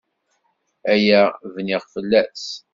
[0.91, 1.21] Aya
[1.53, 2.45] bniɣ fell-as!